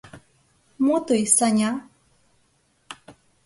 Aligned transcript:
—Мо 0.85 0.97
тый, 1.05 1.23
Саня? 1.35 1.71